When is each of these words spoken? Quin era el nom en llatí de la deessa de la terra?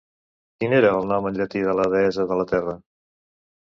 Quin 0.63 0.73
era 0.77 0.95
el 1.01 1.05
nom 1.13 1.29
en 1.33 1.39
llatí 1.43 1.63
de 1.69 1.79
la 1.83 1.87
deessa 1.97 2.29
de 2.35 2.43
la 2.43 2.51
terra? 2.57 2.79